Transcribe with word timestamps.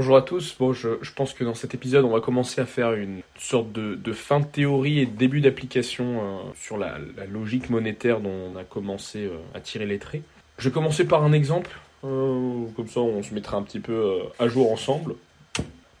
Bonjour 0.00 0.16
à 0.16 0.22
tous, 0.22 0.56
bon, 0.58 0.72
je, 0.72 1.12
pense 1.14 1.34
que 1.34 1.44
dans 1.44 1.52
cet 1.52 1.74
épisode 1.74 2.06
on 2.06 2.12
va 2.12 2.20
commencer 2.20 2.62
à 2.62 2.64
faire 2.64 2.94
une 2.94 3.20
sorte 3.38 3.70
de, 3.70 4.12
fin 4.14 4.40
de 4.40 4.46
théorie 4.46 5.00
et 5.00 5.04
de 5.04 5.14
début 5.14 5.42
d'application 5.42 6.22
euh, 6.22 6.38
sur 6.58 6.78
la, 6.78 6.96
logique 7.30 7.68
monétaire 7.68 8.20
dont 8.20 8.32
on 8.50 8.56
a 8.56 8.64
commencé 8.64 9.26
euh, 9.26 9.36
à 9.54 9.60
tirer 9.60 9.84
les 9.84 9.98
traits. 9.98 10.22
Je 10.56 10.70
vais 10.70 10.72
commencer 10.72 11.04
par 11.04 11.22
un 11.22 11.32
exemple, 11.32 11.70
euh, 12.04 12.64
comme 12.76 12.88
ça 12.88 13.00
on 13.00 13.22
se 13.22 13.34
mettra 13.34 13.58
un 13.58 13.62
petit 13.62 13.78
peu 13.78 14.20
à 14.38 14.48
jour 14.48 14.72
ensemble. 14.72 15.16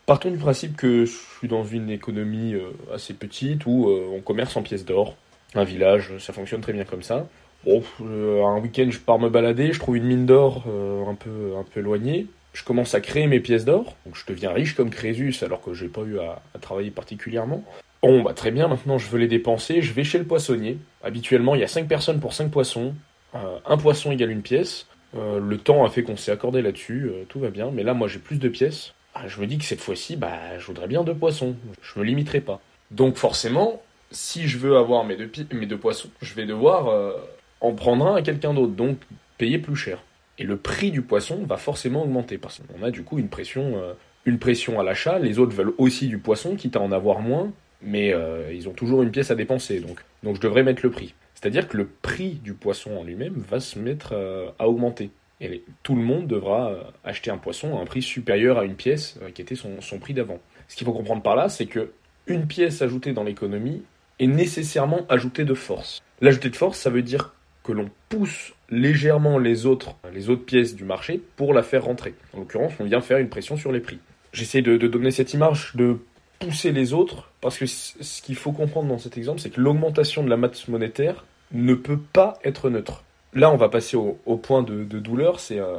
Partons 0.06 0.30
du 0.30 0.38
principe 0.38 0.78
que 0.78 1.04
je 1.04 1.12
suis 1.38 1.48
dans 1.48 1.66
une 1.66 1.90
économie 1.90 2.54
assez 2.94 3.12
petite 3.12 3.66
où 3.66 3.86
on 3.86 4.22
commerce 4.22 4.56
en 4.56 4.62
pièces 4.62 4.86
d'or. 4.86 5.14
Un 5.54 5.64
village, 5.64 6.16
ça 6.16 6.32
fonctionne 6.32 6.62
très 6.62 6.72
bien 6.72 6.84
comme 6.84 7.02
ça. 7.02 7.28
Un 7.66 8.60
week-end 8.62 8.88
je 8.88 8.98
pars 8.98 9.18
me 9.18 9.28
balader, 9.28 9.74
je 9.74 9.78
trouve 9.78 9.98
une 9.98 10.06
mine 10.06 10.24
d'or 10.24 10.64
un, 10.66 11.14
peu, 11.14 11.54
un 11.58 11.64
peu 11.64 11.80
éloignée 11.80 12.28
je 12.52 12.64
commence 12.64 12.94
à 12.94 13.00
créer 13.00 13.26
mes 13.26 13.40
pièces 13.40 13.64
d'or, 13.64 13.96
donc 14.04 14.16
je 14.16 14.24
deviens 14.26 14.52
riche 14.52 14.74
comme 14.74 14.90
Crésus 14.90 15.34
alors 15.42 15.60
que 15.60 15.72
j'ai 15.72 15.88
pas 15.88 16.02
eu 16.02 16.18
à, 16.18 16.42
travailler 16.60 16.90
particulièrement. 16.90 17.64
Bon, 18.02 18.22
bah 18.22 18.32
très 18.32 18.50
bien, 18.50 18.66
maintenant 18.66 18.98
je 18.98 19.08
veux 19.08 19.18
les 19.18 19.28
dépenser, 19.28 19.82
je 19.82 19.92
vais 19.92 20.04
chez 20.04 20.18
le 20.18 20.24
poissonnier. 20.24 20.78
Habituellement, 21.02 21.54
il 21.54 21.60
y 21.60 21.64
a 21.64 21.68
5 21.68 21.86
personnes 21.86 22.20
pour 22.20 22.32
5 22.32 22.50
poissons. 22.50 22.94
Euh, 23.34 23.58
un 23.66 23.76
poisson 23.76 24.10
égale 24.10 24.30
une 24.30 24.42
pièce. 24.42 24.86
Euh, 25.16 25.38
le 25.40 25.58
temps 25.58 25.84
a 25.84 25.90
fait 25.90 26.02
qu'on 26.02 26.16
s'est 26.16 26.32
accordé 26.32 26.62
là-dessus, 26.62 27.06
euh, 27.06 27.24
tout 27.28 27.40
va 27.40 27.50
bien. 27.50 27.70
Mais 27.72 27.82
là, 27.82 27.94
moi 27.94 28.08
j'ai 28.08 28.18
plus 28.18 28.38
de 28.38 28.48
pièces. 28.48 28.94
Ah, 29.14 29.28
je 29.28 29.40
me 29.40 29.46
dis 29.46 29.58
que 29.58 29.64
cette 29.64 29.80
fois-ci, 29.80 30.16
bah, 30.16 30.58
je 30.58 30.66
voudrais 30.66 30.86
bien 30.88 31.04
deux 31.04 31.14
poissons. 31.14 31.56
Je 31.82 31.98
me 31.98 32.04
limiterai 32.04 32.40
pas. 32.40 32.60
Donc 32.90 33.16
forcément, 33.16 33.82
si 34.10 34.48
je 34.48 34.58
veux 34.58 34.76
avoir 34.76 35.04
mes 35.04 35.16
deux, 35.16 35.30
mes 35.52 35.66
deux 35.66 35.78
poissons, 35.78 36.10
je 36.22 36.34
vais 36.34 36.46
devoir 36.46 37.14
en 37.60 37.72
prendre 37.74 38.06
un 38.06 38.16
à 38.16 38.22
quelqu'un 38.22 38.54
d'autre, 38.54 38.72
donc 38.72 38.98
payer 39.38 39.58
plus 39.58 39.76
cher. 39.76 39.98
Et 40.40 40.44
le 40.44 40.56
prix 40.56 40.90
du 40.90 41.02
poisson 41.02 41.44
va 41.44 41.58
forcément 41.58 42.02
augmenter 42.02 42.38
parce 42.38 42.60
qu'on 42.60 42.82
a 42.82 42.90
du 42.90 43.04
coup 43.04 43.18
une 43.18 43.28
pression, 43.28 43.76
euh, 43.76 43.92
une 44.24 44.38
pression 44.38 44.80
à 44.80 44.82
l'achat. 44.82 45.18
Les 45.18 45.38
autres 45.38 45.54
veulent 45.54 45.74
aussi 45.76 46.08
du 46.08 46.16
poisson, 46.16 46.56
quitte 46.56 46.76
à 46.76 46.80
en 46.80 46.92
avoir 46.92 47.20
moins, 47.20 47.52
mais 47.82 48.14
euh, 48.14 48.50
ils 48.50 48.66
ont 48.66 48.72
toujours 48.72 49.02
une 49.02 49.10
pièce 49.10 49.30
à 49.30 49.34
dépenser. 49.34 49.80
Donc, 49.80 50.02
donc 50.22 50.36
je 50.36 50.40
devrais 50.40 50.62
mettre 50.62 50.80
le 50.82 50.90
prix. 50.90 51.14
C'est-à-dire 51.34 51.68
que 51.68 51.76
le 51.76 51.86
prix 51.86 52.40
du 52.42 52.54
poisson 52.54 52.96
en 52.96 53.04
lui-même 53.04 53.34
va 53.34 53.60
se 53.60 53.78
mettre 53.78 54.14
euh, 54.14 54.48
à 54.58 54.66
augmenter. 54.66 55.10
Et 55.42 55.62
tout 55.82 55.94
le 55.94 56.02
monde 56.02 56.26
devra 56.26 56.74
acheter 57.04 57.30
un 57.30 57.38
poisson 57.38 57.78
à 57.78 57.80
un 57.80 57.86
prix 57.86 58.02
supérieur 58.02 58.58
à 58.58 58.64
une 58.64 58.74
pièce 58.74 59.18
qui 59.34 59.40
était 59.40 59.54
son, 59.54 59.80
son 59.80 59.98
prix 59.98 60.12
d'avant. 60.12 60.38
Ce 60.68 60.76
qu'il 60.76 60.86
faut 60.86 60.92
comprendre 60.92 61.22
par 61.22 61.34
là, 61.34 61.48
c'est 61.48 61.64
que 61.64 61.92
une 62.26 62.46
pièce 62.46 62.82
ajoutée 62.82 63.12
dans 63.14 63.24
l'économie 63.24 63.82
est 64.18 64.26
nécessairement 64.26 65.06
ajoutée 65.08 65.44
de 65.44 65.54
force. 65.54 66.02
L'ajouter 66.20 66.50
de 66.50 66.56
force, 66.56 66.78
ça 66.78 66.90
veut 66.90 67.00
dire 67.00 67.34
que 67.70 67.76
l'on 67.76 67.88
pousse 68.08 68.52
légèrement 68.68 69.38
les 69.38 69.64
autres, 69.64 69.94
les 70.12 70.28
autres 70.28 70.44
pièces 70.44 70.74
du 70.74 70.84
marché 70.84 71.20
pour 71.36 71.54
la 71.54 71.62
faire 71.62 71.84
rentrer. 71.84 72.14
En 72.34 72.40
l'occurrence, 72.40 72.72
on 72.80 72.84
vient 72.84 73.00
faire 73.00 73.18
une 73.18 73.28
pression 73.28 73.56
sur 73.56 73.70
les 73.70 73.78
prix. 73.78 73.98
J'essaie 74.32 74.60
de, 74.60 74.76
donner 74.76 75.12
cette 75.12 75.34
image 75.34 75.72
de 75.76 75.98
pousser 76.40 76.72
les 76.72 76.92
autres, 76.92 77.30
parce 77.40 77.58
que 77.58 77.66
ce 77.66 78.22
qu'il 78.22 78.34
faut 78.34 78.50
comprendre 78.50 78.88
dans 78.88 78.98
cet 78.98 79.16
exemple, 79.16 79.40
c'est 79.40 79.50
que 79.50 79.60
l'augmentation 79.60 80.24
de 80.24 80.30
la 80.30 80.36
masse 80.36 80.66
monétaire 80.66 81.24
ne 81.52 81.74
peut 81.74 81.98
pas 81.98 82.38
être 82.44 82.70
neutre. 82.70 83.04
Là, 83.34 83.52
on 83.52 83.56
va 83.56 83.68
passer 83.68 83.96
au, 83.96 84.36
point 84.36 84.62
de, 84.62 84.82
douleur, 84.82 85.38
c'est 85.38 85.60
euh, 85.60 85.76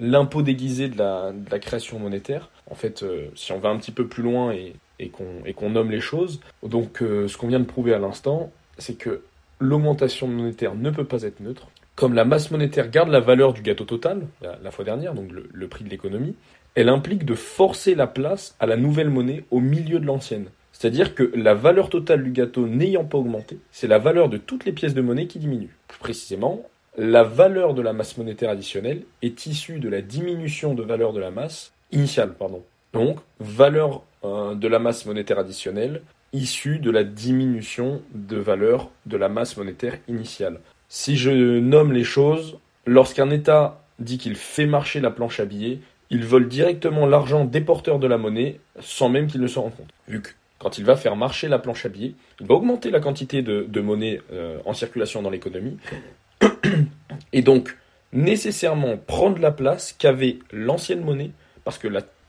l'impôt 0.00 0.42
déguisé 0.42 0.88
de 0.88 0.98
la, 0.98 1.58
création 1.60 2.00
monétaire. 2.00 2.50
En 2.68 2.74
fait, 2.74 3.04
euh, 3.04 3.28
si 3.36 3.52
on 3.52 3.60
va 3.60 3.68
un 3.68 3.76
petit 3.76 3.92
peu 3.92 4.08
plus 4.08 4.24
loin 4.24 4.52
et, 4.52 4.74
qu'on 5.10 5.70
nomme 5.70 5.92
les 5.92 6.00
choses, 6.00 6.40
donc 6.64 7.02
euh, 7.02 7.28
ce 7.28 7.36
qu'on 7.36 7.46
vient 7.46 7.60
de 7.60 7.64
prouver 7.64 7.94
à 7.94 8.00
l'instant, 8.00 8.50
c'est 8.78 8.94
que 8.94 9.22
l'augmentation 9.60 10.26
monétaire 10.28 10.74
ne 10.74 10.90
peut 10.90 11.04
pas 11.04 11.22
être 11.22 11.40
neutre. 11.40 11.68
Comme 11.96 12.14
la 12.14 12.24
masse 12.24 12.50
monétaire 12.50 12.90
garde 12.90 13.08
la 13.08 13.20
valeur 13.20 13.52
du 13.52 13.62
gâteau 13.62 13.84
total, 13.84 14.22
la, 14.40 14.70
fois 14.70 14.84
dernière, 14.84 15.14
donc 15.14 15.30
le, 15.32 15.68
prix 15.68 15.84
de 15.84 15.88
l'économie, 15.90 16.36
elle 16.76 16.88
implique 16.88 17.24
de 17.24 17.34
forcer 17.34 17.94
la 17.96 18.06
place 18.06 18.54
à 18.60 18.66
la 18.66 18.76
nouvelle 18.76 19.10
monnaie 19.10 19.44
au 19.50 19.58
milieu 19.58 19.98
de 19.98 20.06
l'ancienne. 20.06 20.46
C'est-à-dire 20.72 21.16
que 21.16 21.32
la 21.34 21.54
valeur 21.54 21.90
totale 21.90 22.22
du 22.22 22.30
gâteau 22.30 22.68
n'ayant 22.68 23.04
pas 23.04 23.18
augmenté, 23.18 23.58
c'est 23.72 23.88
la 23.88 23.98
valeur 23.98 24.28
de 24.28 24.36
toutes 24.38 24.64
les 24.64 24.70
pièces 24.70 24.94
de 24.94 25.00
monnaie 25.00 25.26
qui 25.26 25.40
diminue. 25.40 25.74
Plus 25.88 25.98
précisément, 25.98 26.62
la 26.96 27.24
valeur 27.24 27.74
de 27.74 27.82
la 27.82 27.92
masse 27.92 28.16
monétaire 28.16 28.50
additionnelle 28.50 29.02
est 29.22 29.46
issue 29.46 29.80
de 29.80 29.88
la 29.88 30.00
diminution 30.00 30.74
de 30.74 30.84
valeur 30.84 31.12
de 31.12 31.18
la 31.20 31.32
masse 31.32 31.72
initiale. 31.90 32.34
Pardon. 32.34 32.62
Donc, 32.92 33.18
valeur 33.40 34.02
euh, 34.24 34.54
de 34.54 34.68
la 34.68 34.78
masse 34.78 35.04
monétaire 35.04 35.38
additionnelle 35.40 36.02
issue 36.32 36.78
de 36.78 36.90
la 36.90 37.04
diminution 37.04 38.02
de 38.14 38.36
valeur 38.36 38.90
de 39.06 39.16
la 39.16 39.28
masse 39.28 39.56
monétaire 39.56 39.98
initiale. 40.08 40.60
Si 40.88 41.16
je 41.16 41.58
nomme 41.58 41.92
les 41.92 42.04
choses, 42.04 42.58
lorsqu'un 42.86 43.30
État 43.30 43.82
dit 43.98 44.18
qu'il 44.18 44.36
fait 44.36 44.66
marcher 44.66 45.00
la 45.00 45.10
planche 45.10 45.40
à 45.40 45.44
billets, 45.44 45.80
il 46.10 46.24
vole 46.24 46.48
directement 46.48 47.06
l'argent 47.06 47.44
des 47.44 47.60
porteurs 47.60 47.98
de 47.98 48.06
la 48.06 48.18
monnaie 48.18 48.60
sans 48.80 49.08
même 49.08 49.26
qu'il 49.26 49.40
ne 49.40 49.46
se 49.46 49.58
rende 49.58 49.76
compte. 49.76 49.90
Vu 50.06 50.22
que 50.22 50.30
quand 50.58 50.78
il 50.78 50.84
va 50.84 50.96
faire 50.96 51.16
marcher 51.16 51.48
la 51.48 51.58
planche 51.58 51.84
à 51.86 51.88
billets, 51.88 52.14
il 52.40 52.46
va 52.46 52.54
augmenter 52.54 52.90
la 52.90 53.00
quantité 53.00 53.42
de, 53.42 53.80
monnaie 53.80 54.20
euh, 54.32 54.58
en 54.64 54.72
circulation 54.72 55.22
dans 55.22 55.30
l'économie 55.30 55.76
et 57.32 57.42
donc 57.42 57.76
nécessairement 58.12 58.96
prendre 58.96 59.38
la 59.38 59.50
place 59.50 59.94
qu'avait 59.98 60.38
l'ancienne 60.52 61.02
monnaie 61.02 61.30
parce 61.64 61.78
que 61.78 61.88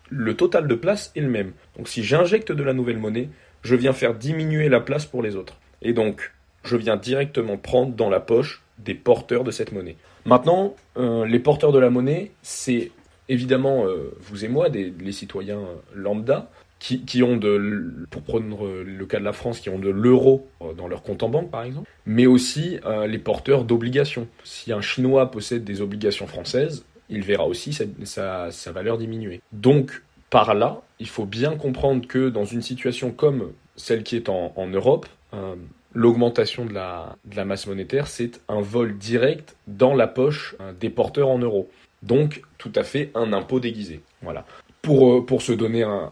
le 0.09 0.35
total 0.35 0.67
de 0.67 0.75
place 0.75 1.11
est 1.15 1.21
le 1.21 1.29
même. 1.29 1.53
Donc 1.77 1.87
si 1.87 2.03
j'injecte 2.03 2.51
de 2.51 2.63
la 2.63 2.73
nouvelle 2.73 2.97
monnaie, 2.97 3.29
je 3.61 3.75
viens 3.75 3.93
faire 3.93 4.15
diminuer 4.15 4.69
la 4.69 4.79
place 4.79 5.05
pour 5.05 5.21
les 5.21 5.35
autres. 5.35 5.57
Et 5.81 5.93
donc, 5.93 6.33
je 6.63 6.75
viens 6.75 6.97
directement 6.97 7.57
prendre 7.57 7.93
dans 7.93 8.09
la 8.09 8.19
poche 8.19 8.61
des 8.77 8.93
porteurs 8.93 9.43
de 9.43 9.51
cette 9.51 9.71
monnaie. 9.71 9.97
Maintenant, 10.25 10.75
euh, 10.97 11.25
les 11.25 11.39
porteurs 11.39 11.71
de 11.71 11.79
la 11.79 11.89
monnaie, 11.89 12.31
c'est 12.41 12.91
évidemment 13.27 13.85
euh, 13.85 14.15
vous 14.19 14.45
et 14.45 14.47
moi, 14.47 14.69
des, 14.69 14.93
les 14.99 15.11
citoyens 15.11 15.61
lambda, 15.93 16.49
qui, 16.79 17.23
ont 17.23 17.35
de, 17.35 18.07
pour 18.09 18.21
prendre 18.21 18.65
le 18.85 19.05
cas 19.05 19.19
de 19.19 19.25
la 19.25 19.33
France, 19.33 19.59
qui 19.59 19.69
ont 19.69 19.79
de 19.79 19.89
l'euro 19.89 20.47
euh, 20.61 20.73
dans 20.73 20.87
leur 20.87 21.03
compte 21.03 21.23
en 21.23 21.29
banque 21.29 21.51
par 21.51 21.63
exemple, 21.63 21.89
mais 22.05 22.25
aussi 22.25 22.79
les 23.05 23.19
porteurs 23.19 23.65
d'obligations. 23.65 24.27
Si 24.45 24.71
un 24.71 24.79
Chinois 24.79 25.29
possède 25.29 25.65
des 25.65 25.81
obligations 25.81 26.25
françaises, 26.25 26.85
il 27.09 27.23
verra 27.23 27.45
aussi 27.47 27.73
sa, 27.73 28.51
sa 28.51 28.71
valeur 28.71 28.97
diminuer. 28.97 29.41
Donc, 29.51 30.03
par 30.29 30.53
là, 30.53 30.81
il 30.99 31.07
faut 31.07 31.25
bien 31.25 31.55
comprendre 31.55 32.07
que 32.07 32.29
dans 32.29 32.45
une 32.45 32.61
situation 32.61 33.11
comme 33.11 33.51
celle 33.75 34.03
qui 34.03 34.15
est 34.15 34.29
en, 34.29 34.67
Europe, 34.67 35.07
euh, 35.33 35.55
l'augmentation 35.93 36.65
de 36.65 36.73
la, 36.73 37.45
masse 37.45 37.67
monétaire, 37.67 38.07
c'est 38.07 38.41
un 38.47 38.61
vol 38.61 38.97
direct 38.97 39.55
dans 39.67 39.95
la 39.95 40.07
poche 40.07 40.55
euh, 40.59 40.73
des 40.73 40.89
porteurs 40.89 41.29
en 41.29 41.39
euros. 41.39 41.69
Donc, 42.03 42.43
tout 42.57 42.71
à 42.75 42.83
fait 42.83 43.11
un 43.15 43.33
impôt 43.33 43.59
déguisé. 43.59 44.01
Voilà. 44.21 44.45
Pour, 44.81 45.13
euh, 45.13 45.25
pour 45.25 45.41
se 45.41 45.51
donner 45.51 45.83
un, 45.83 46.11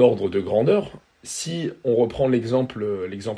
ordre 0.00 0.28
de 0.28 0.40
grandeur, 0.40 0.92
si 1.22 1.70
on 1.84 1.96
reprend 1.96 2.28
l'exemple, 2.28 2.84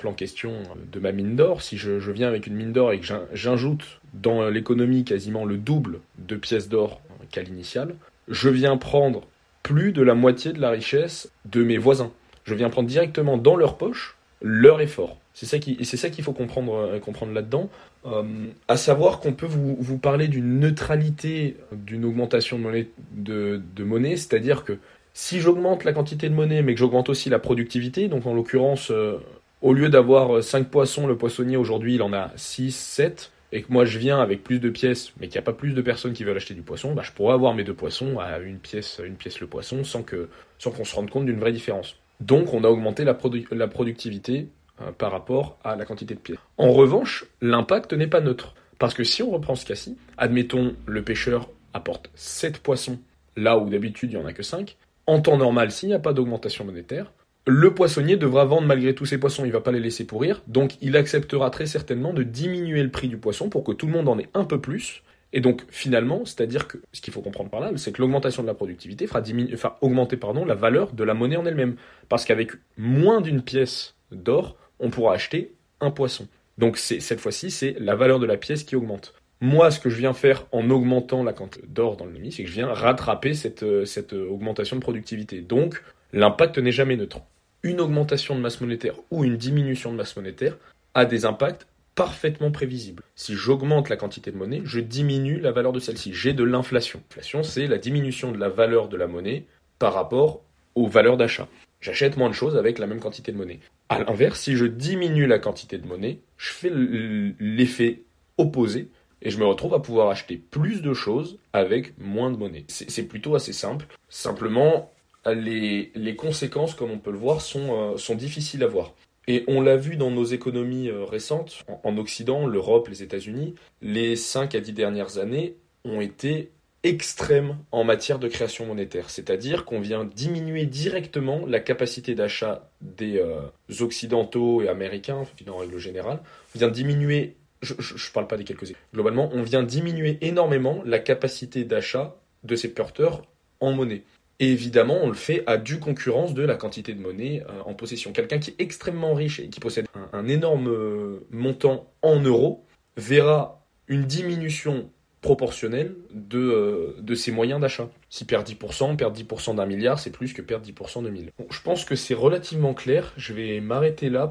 en 0.05 0.13
question 0.13 0.53
de 0.93 1.01
ma 1.01 1.13
mine 1.13 1.37
d'or, 1.37 1.63
si 1.63 1.79
je, 1.79 2.01
je 2.01 2.11
viens 2.11 2.29
avec 2.29 2.47
une 2.47 2.55
mine 2.55 2.73
d'or 2.73 2.93
et 2.93 3.01
que 3.01 3.07
j'ajoute 3.33 4.01
dans 4.13 4.49
l'économie 4.49 5.05
quasiment 5.05 5.45
le 5.45 5.57
double 5.57 6.01
de 6.19 6.37
pièces 6.37 6.69
d'or 6.69 7.01
qu'à 7.31 7.43
l'initiale, 7.43 7.95
je 8.29 8.49
viens 8.49 8.77
prendre 8.77 9.23
plus 9.67 9.91
de 9.91 10.01
la 10.01 10.15
moitié 10.15 10.53
de 10.53 10.61
la 10.61 10.71
richesse 10.71 11.29
de 11.45 11.65
mes 11.65 11.77
voisins. 11.77 12.13
Je 12.45 12.55
viens 12.55 12.71
prendre 12.71 12.89
directement 12.89 13.37
dans 13.37 13.57
leur 13.57 13.77
poche 13.77 14.17
leur 14.41 14.81
effort. 14.81 15.17
C'est 15.35 15.45
ça 15.45 15.59
qu'il 15.59 16.25
faut 16.25 16.33
comprendre, 16.33 16.75
euh, 16.75 17.01
comprendre 17.01 17.33
là-dedans. 17.33 17.69
Euh, 18.07 18.23
à 18.69 18.77
savoir 18.77 19.19
qu'on 19.19 19.33
peut 19.33 19.49
vous, 19.49 19.99
parler 19.99 20.29
d'une 20.29 20.61
neutralité, 20.61 21.57
d'une 21.73 22.05
augmentation 22.05 22.59
de 22.59 22.63
monnaie, 22.63 22.89
de, 23.11 23.61
monnaie 23.81 24.17
c'est-à-dire 24.17 24.63
que 24.63 24.79
si 25.15 25.41
j'augmente 25.41 25.83
la 25.83 25.93
quantité 25.93 26.29
de 26.29 26.35
monnaie, 26.35 26.63
mais 26.63 26.75
que 26.75 26.79
j'augmente 26.79 27.09
aussi 27.09 27.29
la 27.29 27.41
productivité, 27.41 28.07
donc 28.07 28.25
en 28.25 28.35
l'occurrence, 28.35 28.93
euh, 28.93 29.19
au 29.63 29.73
lieu 29.73 29.89
d'avoir 29.89 30.45
5 30.45 30.69
poissons, 30.69 31.09
le 31.09 31.17
poissonnier 31.17 31.57
aujourd'hui 31.57 31.97
il 31.97 32.03
en 32.03 32.13
a 32.13 32.31
6, 32.37 32.71
7, 32.73 33.33
et 33.57 33.63
que 33.63 33.73
moi 33.73 33.87
je 33.87 33.99
viens 33.99 34.21
avec 34.21 34.45
plus 34.45 34.61
de 34.61 34.69
pièces, 34.69 35.15
mais 35.19 35.29
qu'il 35.29 35.37
n'y 35.37 35.43
a 35.43 35.47
pas 35.47 35.55
plus 35.55 35.73
de 35.73 35.81
personnes 35.81 36.13
qui 36.13 36.25
veulent 36.25 36.37
acheter 36.37 36.53
du 36.53 36.61
poisson, 36.61 36.93
bah, 36.93 37.03
je 37.03 37.11
pourrais 37.11 37.33
avoir 37.33 37.55
mes 37.55 37.65
deux 37.65 37.73
poissons 37.73 38.19
à 38.19 38.39
une 38.39 38.59
pièce, 38.59 39.01
une 39.03 39.17
le 39.41 39.47
poisson 39.47 39.83
sans 39.83 40.03
qu'on 40.03 40.85
se 40.85 40.95
rende 40.95 41.09
compte 41.09 41.25
d'une 41.25 41.41
vraie 41.41 41.53
différence. 41.53 41.97
Donc 42.21 42.53
on 42.53 42.65
a 42.65 42.69
augmenté 42.69 43.05
la, 43.05 43.17
la 43.53 43.67
productivité 43.67 44.49
euh, 44.83 44.93
par 44.93 45.11
rapport 45.11 45.59
à 45.65 45.75
la 45.75 45.87
quantité 45.87 46.15
de 46.15 46.21
pièces. 46.21 46.37
En 46.59 46.71
revanche, 46.71 47.25
l'impact 47.41 47.95
n'est 47.95 48.07
pas 48.07 48.21
neutre. 48.21 48.55
Parce 48.79 48.93
que 48.93 49.05
si 49.05 49.23
on 49.23 49.31
reprend 49.31 49.55
ce 49.55 49.65
cas-ci, 49.65 49.97
admettons 50.19 50.77
le 50.85 51.03
pêcheur 51.03 51.49
apporte 51.73 52.11
7 52.15 52.59
poissons 52.59 52.99
là 53.37 53.57
où 53.57 53.71
d'habitude 53.71 54.13
il 54.13 54.19
n'y 54.19 54.23
en 54.23 54.27
a 54.27 54.35
que 54.35 54.43
5, 54.43 54.77
en 55.07 55.23
temps 55.23 55.39
normal, 55.39 55.71
s'il 55.71 55.89
n'y 55.89 55.95
a 55.95 55.99
pas 55.99 56.13
d'augmentation 56.13 56.67
monétaire, 56.67 57.11
le 57.47 57.73
poissonnier 57.73 58.17
devra 58.17 58.45
vendre 58.45 58.67
malgré 58.67 58.95
tous 58.95 59.07
ses 59.07 59.19
poissons, 59.19 59.45
il 59.45 59.49
ne 59.49 59.53
va 59.53 59.61
pas 59.61 59.71
les 59.71 59.79
laisser 59.81 60.05
pourrir, 60.05 60.43
donc 60.49 60.77
il 60.81 60.97
acceptera 60.97 61.49
très 61.51 61.67
certainement 61.67 62.13
de 62.13 62.25
diminuer 62.25 62.83
le 62.83 62.91
prix 62.91 63.09
du 63.09 63.17
poisson 63.17 63.49
pour 63.49 63.63
que 63.63 63.71
tout 63.73 63.87
le 63.87 63.93
monde 63.93 64.09
en 64.09 64.19
ait 64.19 64.29
un 64.35 64.45
peu 64.45 64.61
plus. 64.61 65.03
Et 65.33 65.41
donc 65.41 65.63
finalement, 65.69 66.25
c'est-à-dire 66.25 66.67
que 66.67 66.79
ce 66.93 67.01
qu'il 67.01 67.13
faut 67.13 67.21
comprendre 67.21 67.51
par 67.51 67.61
là, 67.61 67.71
c'est 67.77 67.93
que 67.93 68.01
l'augmentation 68.01 68.43
de 68.43 68.49
la 68.49 68.55
productivité 68.55 69.07
fera, 69.07 69.79
augmenter 69.81 70.17
pardon, 70.17 70.45
la 70.45 70.55
valeur 70.55 70.93
de 70.93 71.05
la 71.05 71.15
monnaie 71.15 71.37
en 71.37 71.47
elle-même. 71.47 71.77
Parce 72.09 72.25
qu'avec 72.25 72.53
moins 72.77 73.21
d'une 73.21 73.43
pièce 73.43 73.95
d'or, 74.11 74.57
on 74.81 74.91
pourra 74.91 75.15
acheter 75.15 75.53
un 75.81 75.91
poisson. 75.91 76.27
Donc 76.59 76.79
cette 76.79 77.21
fois-ci, 77.21 77.51
c'est 77.51 77.77
la 77.79 77.95
valeur 77.95 78.19
de 78.19 78.27
la 78.27 78.37
pièce 78.37 78.65
qui 78.65 78.77
augmente. 78.77 79.15
Moi, 79.41 79.71
ce 79.71 79.79
que 79.79 79.91
je 79.91 79.97
viens 79.97 80.15
faire 80.15 80.47
en 80.51 80.71
augmentant 80.71 81.23
la 81.23 81.35
quantité 81.35 81.67
d'or 81.69 81.97
dans 81.97 82.07
le 82.07 82.13
NOMI, 82.13 82.33
c'est 82.33 82.43
que 82.43 82.49
je 82.49 82.55
viens 82.55 82.73
rattraper 82.73 83.35
cette, 83.35 83.63
euh, 83.63 83.85
euh, 84.13 84.29
augmentation 84.31 84.77
de 84.77 84.81
productivité. 84.81 85.43
Donc, 85.43 85.83
l'impact 86.15 86.57
n'est 86.57 86.73
jamais 86.73 86.97
neutre. 86.97 87.21
Une 87.67 87.81
augmentation 87.81 88.37
de 88.37 88.41
masse 88.41 88.61
monétaire 88.61 88.95
ou 89.11 89.25
une 89.25 89.37
diminution 89.37 89.91
de 89.91 89.97
masse 89.97 90.15
monétaire 90.15 90.57
a 90.95 91.05
des 91.05 91.25
impacts 91.25 91.67
parfaitement 91.97 92.53
prévisibles. 92.53 93.03
Si 93.17 93.35
j'augmente 93.35 93.89
la 93.89 93.97
quantité 93.97 94.31
de 94.31 94.37
monnaie, 94.37 94.63
je 94.65 94.79
diminue 94.79 95.41
la 95.41 95.51
valeur 95.51 95.73
de 95.73 95.81
celle-ci. 95.81 96.15
J'ai 96.15 96.33
de 96.33 96.45
l'inflation. 96.45 97.03
L'inflation, 97.11 97.43
c'est 97.43 97.67
la 97.67 97.79
diminution 97.79 98.31
de 98.31 98.39
la 98.39 98.49
valeur 98.49 98.87
de 98.87 98.97
la 98.97 99.09
monnaie 99.09 99.47
par 99.81 99.95
rapport 99.95 100.43
aux 100.77 100.87
valeurs 100.87 101.17
d'achat. 101.17 101.49
J'achète 101.81 102.17
moins 102.17 102.29
de 102.29 102.35
choses 102.37 102.57
avec 102.57 102.79
la 102.79 102.87
même 102.87 103.01
quantité 103.01 103.33
de 103.33 103.37
monnaie. 103.37 103.59
A 103.89 103.99
l'inverse, 103.99 104.39
si 104.39 104.55
je 104.55 104.67
diminue 104.67 105.27
la 105.27 105.41
quantité 105.41 105.77
de 105.77 105.89
monnaie, 105.89 106.21
je 106.37 106.53
fais 106.53 106.71
l'effet 106.73 108.03
opposé 108.39 108.91
et 109.23 109.31
je 109.31 109.39
me 109.39 109.45
retrouve 109.45 109.75
à 109.75 109.81
pouvoir 109.81 110.11
acheter 110.11 110.37
plus 110.37 110.83
de 110.83 110.95
choses 110.95 111.41
avec 111.53 111.99
moins 111.99 112.31
de 112.31 112.37
monnaie. 112.37 112.65
C'est 112.69 113.09
plutôt 113.09 113.35
assez 113.35 113.53
simple. 113.53 113.87
Simplement, 114.09 114.93
les, 115.35 116.17
conséquences, 116.17 116.75
comme 116.75 116.91
on 116.91 116.99
peut 116.99 117.11
le 117.11 117.19
voir, 117.19 117.41
sont, 117.41 117.95
euh, 117.95 117.97
sont 117.97 118.15
difficiles 118.15 118.63
à 118.63 118.67
voir. 118.67 118.95
Et 119.29 119.45
on 119.49 119.61
l'a 119.61 119.77
vu 119.77 119.97
dans 119.97 120.11
nos 120.11 120.25
économies 120.25 120.89
euh, 120.89 121.05
récentes, 121.05 121.65
en, 121.69 121.81
en 121.83 121.99
Occident, 121.99 122.47
l'Europe, 122.47 122.89
les 122.89 123.03
États-Unis, 123.03 123.55
les 123.83 124.17
5 124.17 124.55
à 124.55 124.61
10 124.61 124.73
dernières 124.73 125.19
années 125.19 125.57
ont 125.85 126.01
été 126.01 126.51
extrêmes 126.83 127.59
en 127.73 127.83
matière 127.83 128.19
de 128.19 128.29
création 128.29 128.67
monétaire. 128.67 129.11
C'est-à-dire 129.11 129.65
qu'on 129.65 129.81
vient 129.81 130.05
diminuer 130.05 130.67
directement 130.67 131.45
la 131.47 131.59
capacité 131.59 132.15
d'achat 132.15 132.71
des 132.81 133.19
euh, 133.19 133.41
Occidentaux 133.81 134.63
et 134.63 134.69
Américains, 134.69 135.25
en 135.49 135.57
règle 135.57 135.79
générale. 135.79 136.21
On 136.55 136.59
vient 136.59 136.69
diminuer 136.69 137.35
je 137.63 137.73
ne 137.73 138.13
parle 138.13 138.27
pas 138.27 138.37
des 138.37 138.45
quelques 138.45 138.73
Globalement, 138.93 139.31
on 139.33 139.43
vient 139.43 139.63
diminuer 139.63 140.19
énormément 140.21 140.83
la 140.85 140.99
capacité 140.99 141.65
d'achat 141.65 142.17
de 142.45 142.55
ces 142.55 142.73
porteurs 142.73 143.23
en 143.61 143.73
monnaie. 143.73 144.03
Et 144.39 144.53
évidemment, 144.53 144.99
on 145.03 145.09
le 145.09 145.15
fait 145.15 145.43
à 145.47 145.57
due 145.57 145.79
concurrence 145.79 146.35
de 146.35 146.43
la 146.43 146.57
quantité 146.57 146.93
de 146.93 147.01
monnaie 147.01 147.43
euh, 147.49 147.63
en 147.65 147.75
possession. 147.75 148.13
Quelqu'un 148.13 148.39
qui 148.39 148.51
est 148.51 148.61
extrêmement 148.61 149.15
riche 149.15 149.41
et 149.41 149.49
qui 149.49 149.61
possède 149.61 149.87
un, 150.13 150.29
énorme 150.29 150.69
euh, 150.69 151.27
montant 151.31 151.91
en 152.03 152.21
euros 152.21 152.67
verra 152.97 153.67
une 153.89 154.05
diminution 154.05 154.91
proportionnelle 155.23 155.97
de, 156.13 156.39
euh, 156.39 156.97
de 157.01 157.15
ses 157.15 157.33
moyens 157.33 157.61
d'achat. 157.61 157.89
Si 158.11 158.25
perd 158.25 158.47
10%, 158.47 158.97
perdre 158.97 159.19
10% 159.19 159.57
d'un 159.57 159.67
milliard, 159.67 159.99
c'est 159.99 160.11
plus 160.11 160.33
que 160.33 160.43
perdre 160.43 160.67
10% 160.67 161.03
de 161.03 161.11
1000. 161.11 161.31
je 161.51 161.61
pense 161.63 161.85
que 161.85 161.97
c'est 161.97 162.15
relativement 162.15 162.75
clair. 162.75 163.13
Je 163.17 163.33
vais 163.33 163.61
m'arrêter 163.61 164.11
là. 164.11 164.29